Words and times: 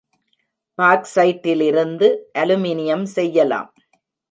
பாக்சைட்டிலிருந்து 0.79 2.07
aluminium 2.39 3.05
செய்யலாம். 3.15 3.71